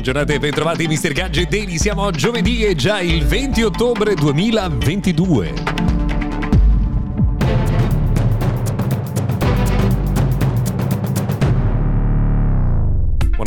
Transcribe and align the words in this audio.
Buona 0.00 0.18
giornata 0.18 0.32
e 0.32 0.38
bentrovati 0.38 0.86
Mr. 0.86 1.12
Gadget 1.12 1.48
Daily. 1.50 1.76
Siamo 1.76 2.06
a 2.06 2.10
giovedì 2.10 2.64
e 2.64 2.74
già 2.74 3.00
il 3.00 3.22
20 3.26 3.62
ottobre 3.62 4.14
2022. 4.14 5.79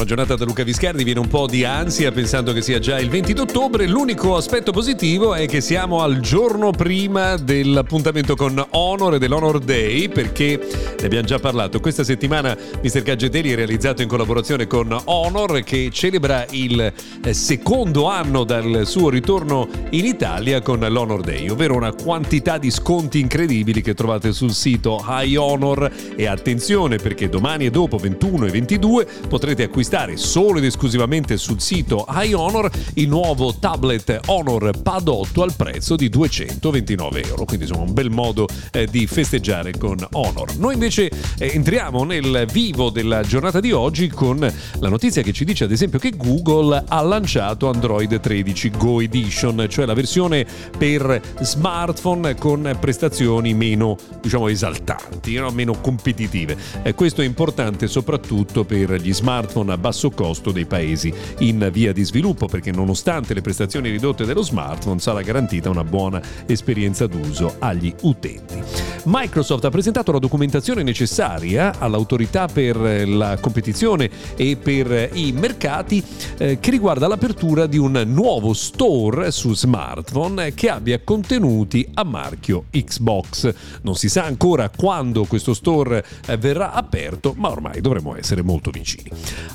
Buona 0.03 0.17
giornata 0.17 0.43
da 0.43 0.49
Luca 0.49 0.63
Viscardi, 0.65 1.05
viene 1.05 1.21
un 1.21 1.29
po' 1.29 1.47
di 1.47 1.63
ansia 1.63 2.11
pensando 2.11 2.51
che 2.51 2.61
sia 2.61 2.77
già 2.77 2.99
il 2.99 3.09
20 3.09 3.39
ottobre. 3.39 3.87
L'unico 3.87 4.35
aspetto 4.35 4.73
positivo 4.73 5.33
è 5.33 5.45
che 5.47 5.61
siamo 5.61 6.01
al 6.01 6.19
giorno 6.19 6.71
prima 6.71 7.37
dell'appuntamento 7.37 8.35
con 8.35 8.61
Honor 8.71 9.13
e 9.13 9.19
dell'Honor 9.19 9.59
Day, 9.59 10.09
perché 10.09 10.59
ne 10.99 11.05
abbiamo 11.05 11.25
già 11.25 11.39
parlato. 11.39 11.79
Questa 11.79 12.03
settimana 12.03 12.53
Mr. 12.81 13.01
Gadgeteli 13.01 13.53
è 13.53 13.55
realizzato 13.55 14.01
in 14.01 14.09
collaborazione 14.09 14.67
con 14.67 14.93
Honor 15.05 15.63
che 15.63 15.89
celebra 15.89 16.45
il 16.49 16.81
eh, 17.23 17.33
secondo 17.33 18.09
anno 18.09 18.43
dal 18.43 18.81
suo 18.83 19.07
ritorno 19.09 19.69
in 19.91 20.03
Italia 20.03 20.61
con 20.61 20.81
l'Honor 20.81 21.21
Day, 21.21 21.47
ovvero 21.47 21.75
una 21.75 21.93
quantità 21.93 22.57
di 22.57 22.71
sconti 22.71 23.21
incredibili 23.21 23.81
che 23.81 23.93
trovate 23.93 24.33
sul 24.33 24.51
sito 24.51 25.01
High 25.07 25.37
Honor 25.37 25.89
e 26.17 26.25
attenzione 26.27 26.97
perché 26.97 27.29
domani 27.29 27.67
e 27.67 27.69
dopo 27.69 27.97
21 27.97 28.47
e 28.47 28.49
22 28.49 29.07
potrete 29.29 29.63
acquistare 29.63 29.91
acquistare 29.93 30.17
solo 30.17 30.57
ed 30.57 30.65
esclusivamente 30.65 31.37
sul 31.37 31.61
sito 31.61 32.05
iHonor 32.09 32.69
il 32.95 33.07
nuovo 33.07 33.53
tablet 33.53 34.21
Honor 34.25 34.71
Pad 34.81 35.07
8 35.07 35.43
al 35.43 35.53
prezzo 35.55 35.95
di 35.95 36.09
229 36.09 37.23
euro. 37.23 37.45
Quindi 37.45 37.65
insomma 37.65 37.85
un 37.85 37.93
bel 37.93 38.09
modo 38.09 38.47
eh, 38.71 38.87
di 38.87 39.05
festeggiare 39.05 39.77
con 39.77 39.97
Honor. 40.13 40.55
Noi 40.57 40.73
invece 40.73 41.11
eh, 41.37 41.51
entriamo 41.53 42.03
nel 42.05 42.47
vivo 42.51 42.89
della 42.89 43.21
giornata 43.21 43.59
di 43.59 43.71
oggi 43.71 44.07
con 44.07 44.39
la 44.39 44.89
notizia 44.89 45.21
che 45.21 45.31
ci 45.31 45.45
dice 45.45 45.65
ad 45.65 45.71
esempio 45.71 45.99
che 45.99 46.11
Google 46.15 46.83
ha 46.87 47.01
lanciato 47.01 47.69
Android 47.69 48.19
13 48.19 48.71
Go 48.71 48.99
Edition, 48.99 49.67
cioè 49.69 49.85
la 49.85 49.93
versione 49.93 50.45
per 50.75 51.21
smartphone 51.41 52.35
con 52.35 52.75
prestazioni 52.79 53.53
meno 53.53 53.97
diciamo 54.21 54.47
esaltanti, 54.47 55.35
no? 55.35 55.51
meno 55.51 55.73
competitive. 55.79 56.57
Eh, 56.81 56.95
questo 56.95 57.21
è 57.21 57.25
importante 57.25 57.87
soprattutto 57.87 58.63
per 58.63 58.93
gli 58.93 59.13
smartphone 59.13 59.73
a 59.73 59.77
basso 59.83 60.11
costo 60.11 60.53
dei 60.53 60.65
paesi 60.65 61.13
in 61.39 61.67
via 61.69 61.91
di 61.91 62.05
sviluppo 62.05 62.47
perché 62.47 62.71
nonostante 62.71 63.33
le 63.33 63.41
prestazioni 63.41 63.89
ridotte 63.89 64.23
dello 64.23 64.41
smartphone 64.41 64.99
sarà 64.99 65.21
garantita 65.21 65.69
una 65.69 65.83
buona 65.83 66.21
esperienza 66.45 67.05
d'uso 67.05 67.57
agli 67.59 67.93
utenti. 68.03 68.62
Microsoft 69.05 69.65
ha 69.65 69.69
presentato 69.69 70.13
la 70.13 70.19
documentazione 70.19 70.81
necessaria 70.81 71.77
all'autorità 71.77 72.47
per 72.47 72.77
la 73.07 73.37
competizione 73.37 74.09
e 74.37 74.55
per 74.55 75.09
i 75.13 75.33
mercati 75.33 76.01
eh, 76.37 76.59
che 76.59 76.71
riguarda 76.71 77.07
l'apertura 77.07 77.67
di 77.67 77.77
un 77.77 78.01
nuovo 78.05 78.53
store 78.53 79.31
su 79.31 79.53
smartphone 79.53 80.53
che 80.53 80.69
abbia 80.69 81.01
contenuti 81.03 81.85
a 81.95 82.05
marchio 82.05 82.65
Xbox. 82.69 83.53
Non 83.81 83.95
si 83.95 84.07
sa 84.07 84.23
ancora 84.23 84.69
quando 84.69 85.25
questo 85.25 85.53
store 85.53 86.05
eh, 86.25 86.37
verrà 86.37 86.71
aperto, 86.71 87.33
ma 87.35 87.49
ormai 87.49 87.81
dovremo 87.81 88.15
essere 88.15 88.41
molto 88.41 88.71
vicini. 88.71 89.09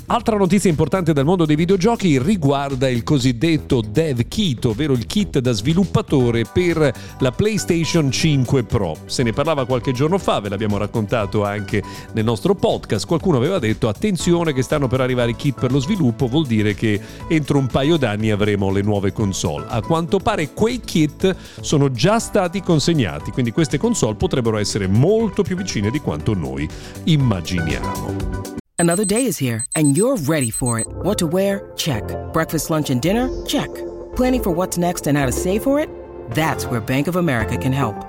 Altra 0.07 0.37
notizia 0.37 0.69
importante 0.69 1.11
dal 1.11 1.25
mondo 1.25 1.45
dei 1.45 1.55
videogiochi 1.55 2.19
riguarda 2.19 2.87
il 2.87 3.03
cosiddetto 3.03 3.81
Dev 3.81 4.27
Kit, 4.27 4.65
ovvero 4.65 4.93
il 4.93 5.07
kit 5.07 5.39
da 5.39 5.53
sviluppatore 5.53 6.43
per 6.43 6.93
la 7.17 7.31
PlayStation 7.31 8.11
5 8.11 8.63
Pro. 8.63 8.95
Se 9.05 9.23
ne 9.23 9.37
parlava 9.39 9.65
qualche 9.65 9.93
giorno 9.93 10.17
fa, 10.17 10.41
ve 10.41 10.49
l'abbiamo 10.49 10.77
raccontato 10.77 11.45
anche 11.45 11.81
nel 12.11 12.25
nostro 12.25 12.55
podcast. 12.55 13.07
Qualcuno 13.07 13.37
aveva 13.37 13.57
detto 13.57 13.87
attenzione 13.87 14.51
che 14.51 14.61
stanno 14.61 14.89
per 14.89 14.99
arrivare 14.99 15.31
i 15.31 15.35
kit 15.37 15.57
per 15.57 15.71
lo 15.71 15.79
sviluppo, 15.79 16.27
vuol 16.27 16.45
dire 16.45 16.73
che 16.73 16.99
entro 17.29 17.57
un 17.57 17.67
paio 17.67 17.95
d'anni 17.95 18.31
avremo 18.31 18.69
le 18.69 18.81
nuove 18.81 19.13
console. 19.13 19.63
A 19.69 19.81
quanto 19.81 20.19
pare 20.19 20.51
quei 20.51 20.81
kit 20.81 21.33
sono 21.61 21.89
già 21.89 22.19
stati 22.19 22.61
consegnati, 22.61 23.31
quindi 23.31 23.53
queste 23.53 23.77
console 23.77 24.15
potrebbero 24.15 24.57
essere 24.57 24.87
molto 24.87 25.41
più 25.41 25.55
vicine 25.55 25.89
di 25.89 25.99
quanto 25.99 26.33
noi 26.33 26.67
immaginiamo. 27.05 28.47
Another 28.75 29.05
day 29.05 29.25
is 29.25 29.39
here, 29.39 29.63
and 29.71 29.95
you're 29.95 30.21
ready 30.27 30.49
for 30.49 30.79
it. 30.79 30.87
What 31.01 31.17
to 31.19 31.27
wear? 31.27 31.71
Check. 31.77 32.03
Breakfast, 32.33 32.69
lunch, 32.69 32.89
and 32.89 32.99
dinner? 32.99 33.29
Check. 33.45 33.69
Planning 34.17 34.43
for 34.43 34.51
what's 34.53 34.77
next 34.77 35.07
and 35.07 35.17
how 35.17 35.25
to 35.25 35.31
save 35.31 35.63
for 35.63 35.79
it? 35.79 35.87
That's 36.31 36.65
where 36.65 36.81
Bank 36.81 37.07
of 37.07 37.15
America 37.15 37.55
can 37.57 37.71
help. 37.71 38.08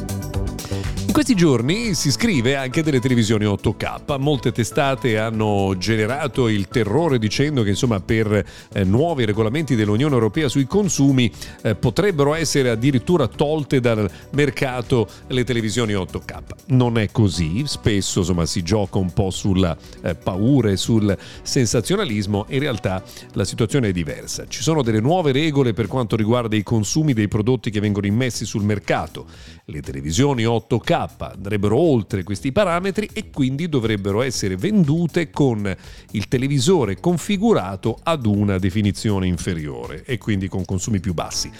In 1.11 1.17
questi 1.17 1.35
giorni 1.35 1.93
si 1.93 2.09
scrive 2.09 2.55
anche 2.55 2.83
delle 2.83 3.01
televisioni 3.01 3.43
8K. 3.43 4.17
Molte 4.17 4.53
testate 4.53 5.17
hanno 5.19 5.75
generato 5.77 6.47
il 6.47 6.69
terrore 6.69 7.19
dicendo 7.19 7.63
che 7.63 7.71
insomma 7.71 7.99
per 7.99 8.45
eh, 8.71 8.83
nuovi 8.85 9.25
regolamenti 9.25 9.75
dell'Unione 9.75 10.13
Europea 10.13 10.47
sui 10.47 10.65
consumi 10.65 11.29
eh, 11.63 11.75
potrebbero 11.75 12.33
essere 12.33 12.69
addirittura 12.69 13.27
tolte 13.27 13.81
dal 13.81 14.09
mercato 14.29 15.05
le 15.27 15.43
televisioni 15.43 15.91
8K. 15.91 16.37
Non 16.67 16.97
è 16.97 17.11
così, 17.11 17.63
spesso 17.65 18.19
insomma 18.19 18.45
si 18.45 18.63
gioca 18.63 18.97
un 18.97 19.11
po' 19.11 19.31
sulla 19.31 19.75
eh, 20.03 20.15
paura 20.15 20.69
e 20.69 20.77
sul 20.77 21.17
sensazionalismo, 21.41 22.45
in 22.47 22.59
realtà 22.59 23.03
la 23.33 23.43
situazione 23.43 23.89
è 23.89 23.91
diversa. 23.91 24.45
Ci 24.47 24.61
sono 24.61 24.81
delle 24.81 25.01
nuove 25.01 25.33
regole 25.33 25.73
per 25.73 25.87
quanto 25.87 26.15
riguarda 26.15 26.55
i 26.55 26.63
consumi 26.63 27.11
dei 27.11 27.27
prodotti 27.27 27.69
che 27.69 27.81
vengono 27.81 28.07
immessi 28.07 28.45
sul 28.45 28.63
mercato. 28.63 29.25
Le 29.65 29.81
televisioni 29.81 30.43
8K 30.43 30.99
andrebbero 31.17 31.77
oltre 31.77 32.23
questi 32.23 32.51
parametri 32.51 33.09
e 33.13 33.29
quindi 33.29 33.69
dovrebbero 33.69 34.21
essere 34.21 34.55
vendute 34.55 35.29
con 35.29 35.75
il 36.11 36.27
televisore 36.27 36.99
configurato 36.99 37.99
ad 38.03 38.25
una 38.25 38.57
definizione 38.57 39.27
inferiore 39.27 40.03
e 40.05 40.17
quindi 40.17 40.47
con 40.47 40.65
consumi 40.65 40.99
più 40.99 41.13
bassi 41.13 41.51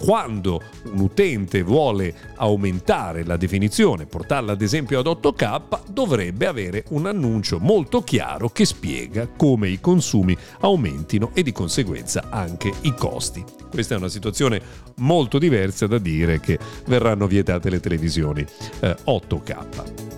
quando 0.00 0.62
un 0.84 1.00
utente 1.00 1.62
vuole 1.62 2.14
aumentare 2.36 3.22
la 3.22 3.36
definizione, 3.36 4.06
portarla 4.06 4.52
ad 4.52 4.62
esempio 4.62 4.98
ad 4.98 5.06
8K, 5.06 5.80
dovrebbe 5.90 6.46
avere 6.46 6.84
un 6.88 7.04
annuncio 7.04 7.58
molto 7.60 8.02
chiaro 8.02 8.48
che 8.48 8.64
spiega 8.64 9.28
come 9.28 9.68
i 9.68 9.78
consumi 9.78 10.34
aumentino 10.60 11.32
e 11.34 11.42
di 11.42 11.52
conseguenza 11.52 12.28
anche 12.30 12.72
i 12.82 12.94
costi. 12.94 13.44
Questa 13.70 13.94
è 13.94 13.98
una 13.98 14.08
situazione 14.08 14.60
molto 14.96 15.38
diversa 15.38 15.86
da 15.86 15.98
dire 15.98 16.40
che 16.40 16.58
verranno 16.86 17.26
vietate 17.26 17.68
le 17.68 17.80
televisioni 17.80 18.44
eh, 18.80 18.96
8K. 19.04 20.09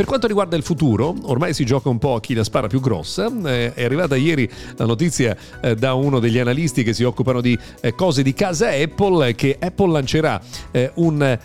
Per 0.00 0.08
quanto 0.08 0.26
riguarda 0.26 0.56
il 0.56 0.62
futuro, 0.62 1.14
ormai 1.24 1.52
si 1.52 1.66
gioca 1.66 1.90
un 1.90 1.98
po' 1.98 2.14
a 2.14 2.20
chi 2.20 2.32
la 2.32 2.42
spara 2.42 2.68
più 2.68 2.80
grossa. 2.80 3.30
Eh, 3.44 3.74
è 3.74 3.84
arrivata 3.84 4.16
ieri 4.16 4.50
la 4.76 4.86
notizia 4.86 5.36
eh, 5.60 5.74
da 5.74 5.92
uno 5.92 6.20
degli 6.20 6.38
analisti 6.38 6.82
che 6.82 6.94
si 6.94 7.04
occupano 7.04 7.42
di 7.42 7.58
eh, 7.82 7.94
cose 7.94 8.22
di 8.22 8.32
casa 8.32 8.70
Apple 8.70 9.34
che 9.34 9.58
Apple 9.60 9.92
lancerà 9.92 10.40
un 10.94 11.38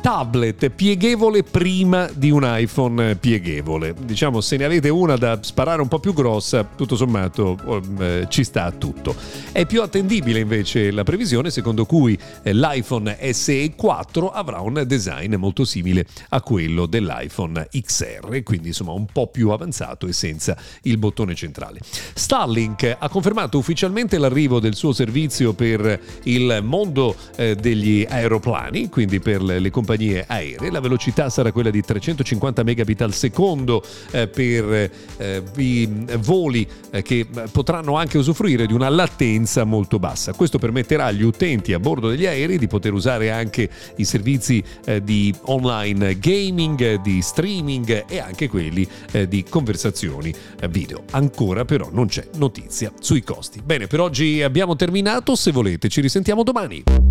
tablet 0.00 0.70
pieghevole 0.70 1.42
prima 1.42 2.08
di 2.14 2.30
un 2.30 2.42
iPhone 2.44 3.16
pieghevole. 3.16 3.94
Diciamo, 4.04 4.40
se 4.40 4.56
ne 4.56 4.64
avete 4.64 4.88
una 4.88 5.16
da 5.16 5.38
sparare 5.42 5.82
un 5.82 5.88
po' 5.88 5.98
più 5.98 6.12
grossa, 6.12 6.64
tutto 6.64 6.96
sommato 6.96 7.56
eh, 7.98 8.26
ci 8.28 8.44
sta 8.44 8.70
tutto. 8.70 9.14
È 9.50 9.66
più 9.66 9.82
attendibile 9.82 10.38
invece 10.38 10.90
la 10.90 11.02
previsione 11.02 11.50
secondo 11.50 11.86
cui 11.86 12.16
eh, 12.42 12.52
l'iPhone 12.52 13.16
SE 13.32 13.74
4 13.74 14.30
avrà 14.30 14.60
un 14.60 14.84
design 14.86 15.34
molto 15.34 15.64
simile 15.64 16.06
a 16.28 16.40
quello 16.40 16.86
dell'iPhone 16.86 17.68
XR, 17.72 18.42
quindi 18.42 18.68
insomma 18.68 18.92
un 18.92 19.06
po' 19.06 19.26
più 19.28 19.50
avanzato 19.50 20.06
e 20.06 20.12
senza 20.12 20.56
il 20.82 20.98
bottone 20.98 21.34
centrale. 21.34 21.80
Starlink 22.14 22.96
ha 22.98 23.08
confermato 23.08 23.58
ufficialmente 23.58 24.18
l'arrivo 24.18 24.60
del 24.60 24.74
suo 24.74 24.92
servizio 24.92 25.52
per 25.52 26.00
il 26.24 26.60
mondo 26.62 27.16
eh, 27.36 27.56
degli 27.56 28.06
aeroplani, 28.08 28.88
quindi 28.88 29.20
per 29.20 29.42
le 29.42 29.70
compagnie 29.70 29.85
compagnie 29.86 30.24
aeree. 30.26 30.70
La 30.72 30.80
velocità 30.80 31.30
sarà 31.30 31.52
quella 31.52 31.70
di 31.70 31.80
350 31.80 32.64
megabit 32.64 33.02
al 33.02 33.14
secondo 33.14 33.82
eh, 34.10 34.26
per 34.26 34.90
eh, 35.18 35.42
i 35.56 35.88
voli 36.18 36.66
eh, 36.90 37.02
che 37.02 37.26
potranno 37.52 37.96
anche 37.96 38.18
usufruire 38.18 38.66
di 38.66 38.72
una 38.72 38.88
latenza 38.88 39.62
molto 39.62 40.00
bassa. 40.00 40.32
Questo 40.32 40.58
permetterà 40.58 41.06
agli 41.06 41.22
utenti 41.22 41.72
a 41.72 41.78
bordo 41.78 42.08
degli 42.08 42.26
aerei 42.26 42.58
di 42.58 42.66
poter 42.66 42.92
usare 42.92 43.30
anche 43.30 43.68
i 43.96 44.04
servizi 44.04 44.62
di 45.02 45.32
online 45.42 46.18
gaming, 46.18 47.00
di 47.02 47.20
streaming 47.22 48.04
e 48.08 48.18
anche 48.18 48.48
quelli 48.48 48.86
di 49.28 49.44
conversazioni 49.48 50.34
video. 50.70 51.04
Ancora 51.12 51.64
però 51.64 51.88
non 51.92 52.06
c'è 52.06 52.26
notizia 52.36 52.90
sui 52.98 53.22
costi. 53.22 53.60
Bene, 53.62 53.86
per 53.86 54.00
oggi 54.00 54.42
abbiamo 54.42 54.74
terminato, 54.74 55.36
se 55.36 55.52
volete 55.52 55.88
ci 55.88 56.00
risentiamo 56.00 56.42
domani. 56.42 57.05